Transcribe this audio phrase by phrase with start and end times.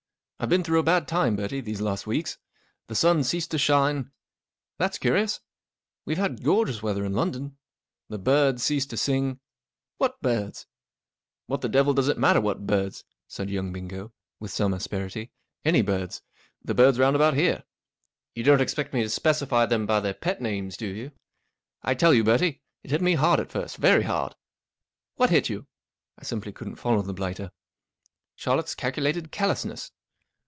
[0.43, 2.39] I've been through a bad time, Bertie, these last weeks.
[2.87, 4.11] The sun ceased to shine" 4'
[4.79, 5.39] That's curious.
[6.03, 7.59] We've had gorgeous weather in London."
[8.09, 9.43] 44 The birds ceased to sing" 4<
[9.99, 10.65] What birds?""
[11.45, 15.31] What the devil does it matter what birds?" said young Bingo, with some asperity.
[15.61, 16.23] 44 Any birds.
[16.63, 17.63] The birds round about here.
[18.33, 21.11] You don't expect me to specify them by their pet names, do you?
[21.83, 24.31] I tell you, Bertie, it hit me hard at first, very hard."
[25.17, 25.67] 44 What hit you?"
[26.19, 27.51] I simply couldn't follow the blighter.
[27.51, 27.53] 14
[28.37, 29.91] Charlotte's calculated callousness."